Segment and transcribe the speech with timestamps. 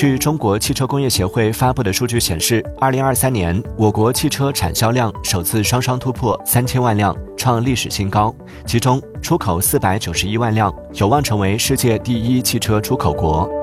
[0.00, 8.34] 据中国汽车工业协会发布的数据显示二零二三年我国汽车产销量首次双双突破三千万辆创历史新高。
[8.64, 13.59] 其中出口四百九十一万辆有望成为世界第一汽车出口国。